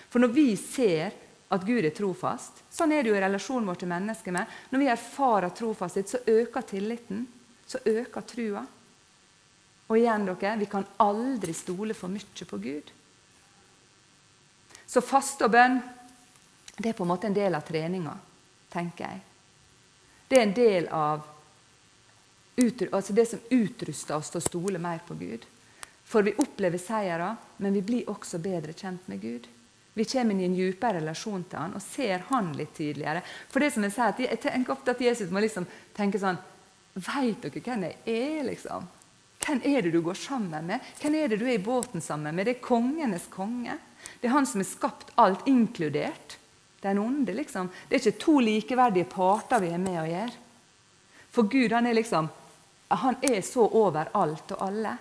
[0.10, 1.12] For når vi ser
[1.50, 4.80] at Gud er trofast, sånn er det jo i relasjonen vår til mennesker med, når
[4.80, 7.26] vi erfarer trofasthet, så øker tilliten.
[7.68, 8.64] Så øker trua.
[9.88, 12.92] Og igjen, dere, vi kan aldri stole for mye på Gud.
[14.88, 15.82] Så faste og bønn
[16.78, 18.14] det er på en måte en del av treninga,
[18.70, 19.22] tenker jeg.
[20.30, 21.26] Det er en del av
[22.58, 25.46] altså det som utruster oss til å stole mer på Gud.
[26.08, 29.48] For vi opplever seire, men vi blir også bedre kjent med Gud.
[29.98, 33.24] Vi kommer inn i en dypere relasjon til han og ser han litt tydeligere.
[33.50, 35.66] For det som Jeg sier, jeg tenker ofte at Jesus må liksom
[35.98, 36.38] tenke sånn
[36.98, 38.44] Veit dere hvem jeg er?
[38.46, 38.88] liksom?
[39.42, 40.82] Hvem er det du går sammen med?
[41.02, 42.46] Hvem er det du er i båten sammen med?
[42.46, 43.78] Det er kongenes konge.
[44.20, 46.38] Det er han som har skapt alt, inkludert
[46.82, 47.34] den onde.
[47.34, 47.70] liksom.
[47.88, 50.44] Det er ikke to likeverdige parter vi er med å gjøre.
[51.34, 52.30] For Gud han er liksom,
[52.88, 54.98] han er så over alt og alle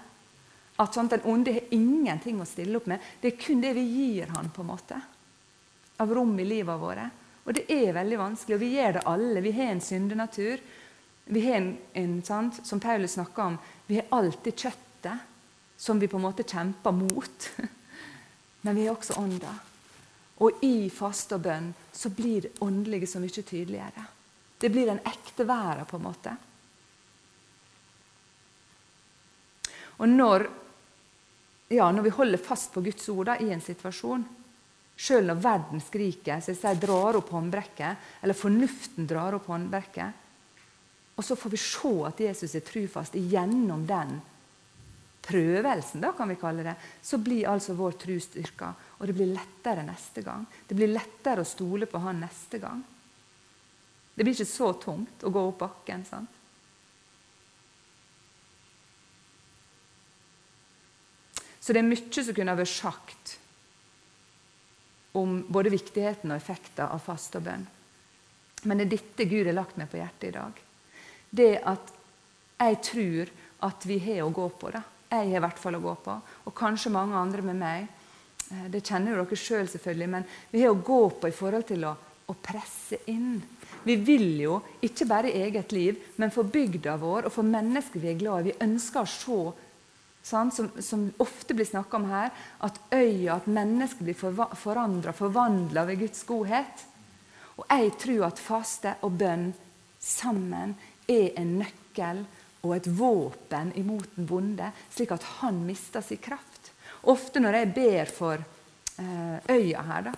[0.76, 3.04] at sånn, den onde har ingenting å stille opp med.
[3.20, 4.98] Det er kun det vi gir han på en måte,
[5.96, 7.06] av rom i livet våre.
[7.46, 9.44] Og det er veldig vanskelig, og vi gjør det alle.
[9.44, 10.60] Vi har en syndenatur.
[11.32, 15.32] Vi har en, en sant, Som Paulus snakker om, vi har alltid kjøttet
[15.76, 17.50] som vi på en måte kjemper mot.
[18.62, 19.52] men vi er også ånda.
[20.44, 24.04] Og i faste og bønn så blir det åndelige så mye tydeligere.
[24.58, 26.36] Det blir den ekte verden, på en måte.
[29.96, 30.46] Og når,
[31.72, 34.26] ja, når vi holder fast på Guds ord da, i en situasjon,
[34.96, 40.24] sjøl når verden skriker, så jeg sier drar opp håndbrekket, eller fornuften drar opp håndbrekket,
[41.16, 44.18] og så får vi se at Jesus er trufast gjennom den
[45.26, 48.70] prøvelsen, da kan vi kalle det, så blir altså vår tro styrka.
[48.98, 50.46] Og det blir lettere neste gang.
[50.66, 52.82] Det blir lettere å stole på Han neste gang.
[54.14, 56.04] Det blir ikke så tungt å gå opp bakken.
[56.08, 56.30] sant?
[61.60, 63.38] Så det er mye som kunne vært sagt
[65.18, 67.66] om både viktigheten og effekten av fast og bønn.
[68.62, 70.60] Men det er dette Gud har lagt meg på hjertet i dag.
[71.30, 71.92] Det at
[72.56, 73.32] jeg tror
[73.66, 74.70] at vi har å gå på.
[74.70, 76.16] da jeg har i hvert fall å gå på,
[76.48, 77.86] og kanskje mange andre med meg.
[78.50, 81.36] Eh, det kjenner jo dere sjøl, selv, selvfølgelig, men vi har å gå på i
[81.36, 81.92] forhold til å,
[82.26, 83.36] å, presse inn.
[83.86, 88.02] Vi vil jo ikke bare i eget liv, men for bygda vår og for mennesker
[88.02, 88.50] vi er glad i.
[88.50, 89.38] Vi ønsker å se,
[90.26, 92.34] sånn, som, som, ofte blir snakka om her,
[92.66, 96.86] at øya, at mennesker blir for, forandra, forvandla ved Guds godhet.
[97.56, 99.52] Og jeg tror at faste og bønn
[100.02, 100.74] sammen
[101.08, 102.26] er en nøkkel
[102.64, 106.72] og et våpen imot den vonde, slik at han mister sin kraft.
[107.06, 110.14] Ofte når jeg ber for eh, øya her, da,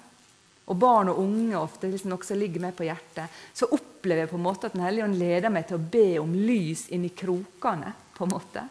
[0.68, 4.36] og barn og unge ofte liksom noe ligger meg på hjertet, så opplever jeg på
[4.36, 7.94] en måte at Den hellige ånd leder meg til å be om lys inni krokene.
[8.18, 8.62] på en måte.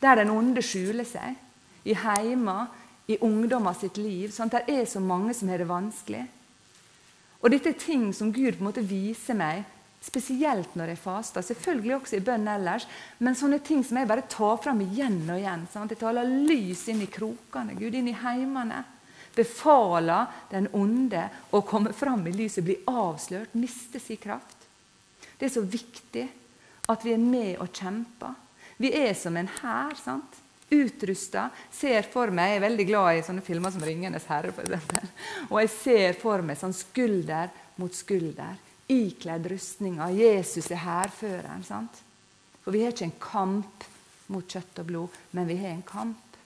[0.00, 1.36] Der den onde skjuler seg.
[1.84, 2.66] I heimer,
[3.06, 4.32] i ungdommer sitt liv.
[4.32, 6.24] Sånn at det er så mange som har det vanskelig.
[7.42, 9.62] Og dette er ting som Gud på en måte viser meg
[10.02, 11.44] Spesielt når jeg faster.
[11.46, 12.88] Selvfølgelig også i bønn ellers.
[13.22, 15.68] Men sånne ting som jeg bare tar fram igjen og igjen.
[15.70, 15.94] Sant?
[15.94, 18.82] Jeg taler lys inn i krokene, Gud, inn i heimene.
[19.36, 21.22] Befaler den onde
[21.54, 24.66] å komme fram i lyset, bli avslørt, miste sin kraft.
[25.38, 26.26] Det er så viktig
[26.90, 28.34] at vi er med og kjemper.
[28.82, 29.94] Vi er som en hær.
[30.02, 30.40] sant?
[30.72, 31.50] Utrusta.
[31.70, 34.52] Ser for meg, Jeg er veldig glad i sånne filmer som 'Ringenes herre'.
[34.52, 34.64] For
[35.50, 38.56] og jeg ser for meg sånn skulder mot skulder
[38.92, 40.10] ikledd rustninga.
[40.14, 41.64] Jesus er hærføreren.
[41.64, 42.02] sant?
[42.62, 43.88] For vi har ikke en kamp
[44.32, 46.36] mot kjøtt og blod, men vi har en kamp.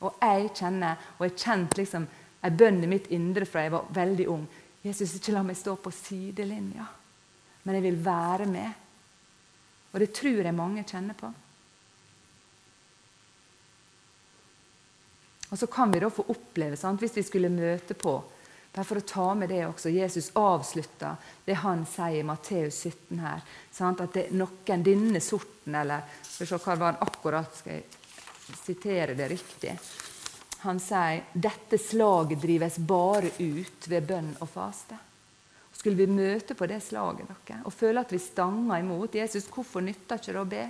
[0.00, 2.06] Og jeg kjenner, og jeg kjente liksom
[2.46, 4.46] en bønn i mitt indre fra jeg var veldig ung.
[4.84, 6.86] Jesus, ikke la meg stå på sidelinja,
[7.64, 8.84] men jeg vil være med.
[9.92, 11.32] Og det tror jeg mange kjenner på.
[15.48, 18.18] Og så kan vi da få oppleve, sant, hvis vi skulle møte på
[18.72, 19.90] bare for å ta med det også.
[19.90, 23.46] Jesus avslutter det han sier i Matteus 17 her.
[23.72, 24.02] Sant?
[24.04, 27.78] At det er noen denne sorten, eller skal vi se hva var han akkurat skal
[27.78, 29.74] jeg sitere det riktig.
[30.64, 34.98] Han sier dette slaget drives bare ut ved bønn og faste.
[35.78, 39.84] Skulle vi møte på det slaget dere, og føle at vi stanger imot Jesus, hvorfor
[39.86, 40.64] nytter ikke det å be?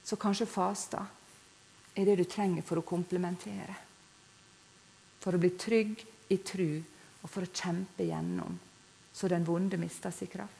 [0.00, 1.02] Så kanskje faste
[1.92, 3.74] er det du trenger for å komplementere.
[5.20, 6.78] For å bli trygg i tru
[7.22, 8.58] og for å kjempe gjennom,
[9.12, 10.54] så den vonde mister sin kraft.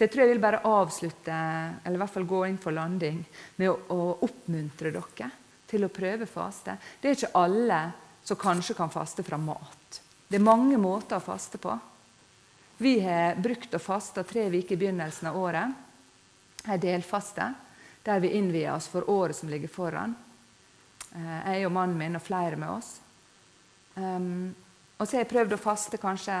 [0.00, 1.38] Så jeg tror jeg vil bare avslutte,
[1.84, 3.18] eller i hvert fall gå inn for landing,
[3.60, 5.28] med å, å oppmuntre dere
[5.68, 6.78] til å prøve faste.
[7.00, 7.80] Det er ikke alle
[8.24, 10.00] som kanskje kan faste fra mat.
[10.30, 11.74] Det er mange måter å faste på.
[12.80, 15.76] Vi har brukt å faste tre uker i begynnelsen av året.
[16.64, 17.50] En delfaste
[18.06, 20.14] der vi innvier oss for året som ligger foran.
[21.16, 22.98] Eh, jeg og mannen min og flere med oss.
[23.96, 24.54] Um,
[24.96, 26.36] og så har jeg prøvd å faste kanskje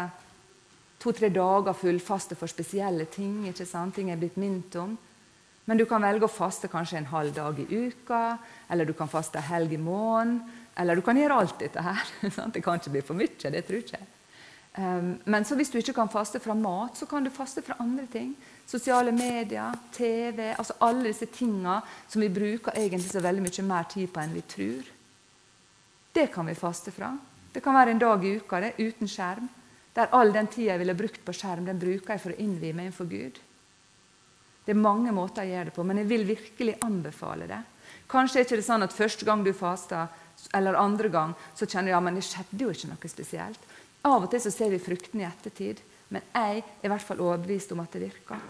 [1.00, 3.46] to-tre dager fullfaste for spesielle ting.
[3.48, 3.94] ikke sant?
[3.96, 4.96] Ting jeg er blitt minnet om.
[5.66, 8.38] Men du kan velge å faste kanskje en halv dag i uka,
[8.70, 10.40] eller du kan faste helg i måneden.
[10.78, 12.14] Eller du kan gjøre alt dette her.
[12.54, 13.50] det kan ikke bli for mye.
[13.50, 14.08] det tror ikke jeg.
[14.78, 18.06] Um, men hvis du ikke kan faste fra mat, så kan du faste fra andre
[18.10, 18.34] ting.
[18.70, 23.88] Sosiale medier, TV, altså alle disse tinga som vi bruker egentlig så veldig mye mer
[23.90, 24.92] tid på enn vi tror.
[26.14, 27.10] Det kan vi faste fra.
[27.50, 29.48] Det kan være en dag i uka det, uten skjerm.
[29.94, 32.74] Der all den tida jeg ville brukt på skjerm, den bruker jeg for å innvie
[32.74, 33.40] meg innenfor Gud.
[34.64, 37.58] Det er mange måter å gjøre det på, men jeg vil virkelig anbefale det.
[38.10, 40.06] Kanskje er det ikke sånn at første gang du faster,
[40.54, 43.66] eller andre gang, så kjenner du ja, men det skjedde jo ikke noe spesielt.
[44.02, 47.20] Av og til så ser vi fruktene i ettertid, men jeg er i hvert fall
[47.20, 48.40] overbevist om at det virker.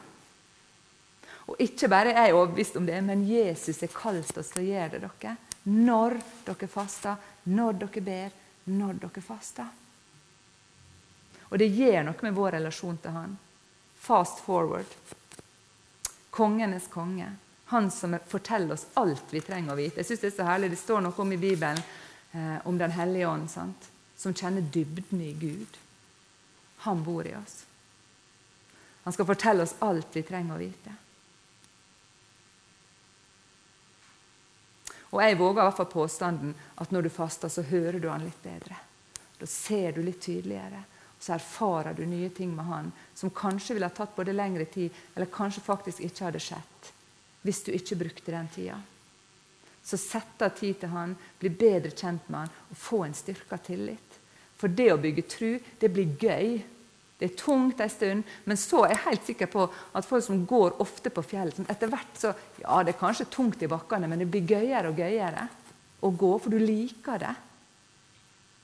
[1.50, 4.68] Og ikke bare er jeg overbevist om det, men Jesus har kalt oss til å
[4.68, 5.10] gjøre det.
[5.20, 5.36] dere.
[5.66, 7.16] Når dere faster,
[7.50, 8.36] når dere ber,
[8.70, 9.68] når dere faster.
[11.50, 13.38] Og det gjør noe med vår relasjon til han.
[13.98, 14.86] Fast forward.
[16.30, 17.32] Kongenes konge.
[17.74, 20.00] Han som forteller oss alt vi trenger å vite.
[20.00, 20.70] Jeg synes Det er så herlig.
[20.70, 21.82] Det står noe om i Bibelen
[22.32, 23.89] eh, om Den hellige ånd, sant?
[24.20, 25.78] Som kjenner dybden i Gud.
[26.84, 27.62] Han bor i oss.
[29.02, 30.92] Han skal fortelle oss alt vi trenger å vite.
[35.10, 36.52] Og jeg våger i hvert fall påstanden
[36.84, 38.76] at når du faster, så hører du han litt bedre.
[39.40, 40.84] Da ser du litt tydeligere.
[41.16, 44.68] Og så erfarer du nye ting med han som kanskje ville ha tatt både lengre
[44.68, 46.92] tid, eller kanskje faktisk ikke hadde skjedd
[47.40, 48.76] hvis du ikke brukte den tida.
[49.82, 53.56] Så sett av tid til han, bli bedre kjent med han og få en styrka
[53.64, 54.09] tillit.
[54.60, 56.60] For det å bygge tru, det blir gøy.
[57.20, 60.44] Det er tungt en stund, men så er jeg helt sikker på at folk som
[60.48, 62.30] går ofte på fjellet Etter hvert så
[62.62, 65.44] Ja, det er kanskje tungt i bakkene, men det blir gøyere og gøyere
[66.00, 67.34] å gå, for du liker det.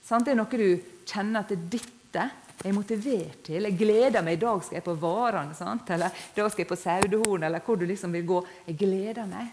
[0.06, 0.24] Sant?
[0.24, 3.68] Det er noe du kjenner at det er dette jeg er motivert til.
[3.68, 4.38] Jeg gleder meg.
[4.38, 7.76] I dag skal jeg på Varan, eller i dag skal jeg på Saudehorn, eller hvor
[7.76, 8.40] du liksom vil gå.
[8.66, 9.52] Jeg gleder meg.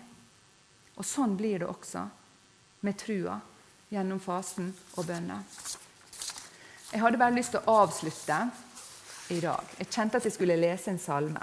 [0.95, 2.05] Og sånn blir det også
[2.87, 3.35] med trua
[3.91, 5.41] gjennom fasen og bønna.
[6.93, 8.35] Jeg hadde bare lyst til å avslutte
[9.33, 9.69] i dag.
[9.79, 11.41] Jeg kjente at jeg skulle lese en salme.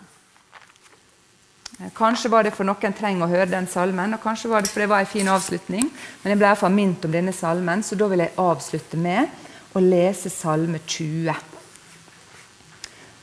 [1.81, 4.70] Eh, kanskje var det for noen trenger å høre den salmen, og kanskje var det
[4.70, 5.91] for det var en fin avslutning.
[6.22, 9.83] Men jeg ble iallfall minnet om denne salmen, så da vil jeg avslutte med å
[9.83, 11.35] lese Salme 20.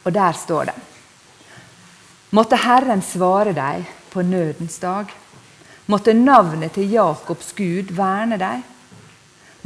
[0.03, 0.77] Og der står det
[2.35, 5.11] Måtte Herren svare deg på nødens dag.
[5.87, 8.65] Måtte navnet til Jakobs Gud verne deg.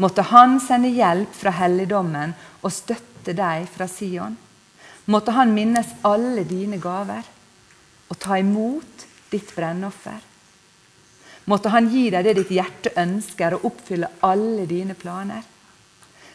[0.02, 4.34] Måtte Han sende hjelp fra helligdommen og støtte deg fra Sion.
[5.14, 7.28] Måtte Han minnes alle dine gaver
[8.10, 10.18] og ta imot ditt brennoffer.
[11.52, 15.44] Måtte Han gi deg det ditt hjerte ønsker, og oppfylle alle dine planer.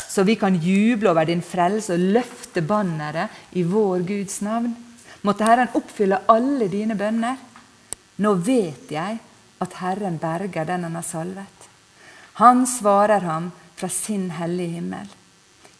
[0.08, 4.70] så vi kan juble over din frelse og løfte banneret i vår Guds navn.
[5.22, 7.36] Måtte Herren oppfylle alle dine bønner.
[8.16, 9.18] Nå vet jeg
[9.58, 11.55] at Herren berger den han har salvet.
[12.38, 15.06] Han svarer ham fra sin hellige himmel,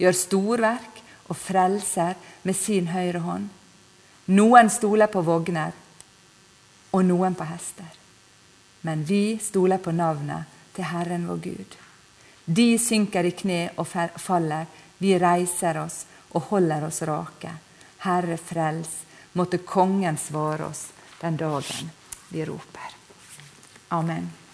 [0.01, 2.15] gjør storverk og frelser
[2.49, 3.51] med sin høyre hånd.
[4.33, 5.75] Noen stoler på vogner,
[6.97, 7.91] og noen på hester.
[8.89, 11.77] Men vi stoler på navnet til Herren vår Gud.
[12.47, 14.65] De synker i kne og faller,
[14.97, 17.53] vi reiser oss og holder oss rake.
[18.07, 19.03] Herre, frels,
[19.37, 20.87] måtte Kongen svare oss
[21.21, 21.93] den dagen
[22.33, 22.97] vi roper.
[23.93, 24.45] Amen.